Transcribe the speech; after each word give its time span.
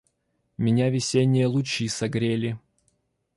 Меня 0.57 0.89
весенние 0.89 1.45
лучи 1.45 1.87
согрели. 1.87 2.57